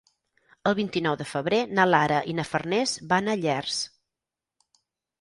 El 0.71 0.75
vint-i-nou 0.79 1.17
de 1.19 1.27
febrer 1.33 1.59
na 1.81 1.87
Lara 1.91 2.23
i 2.33 2.35
na 2.41 2.49
Farners 2.55 2.97
van 3.15 3.31
a 3.31 3.39
Llers. 3.47 3.81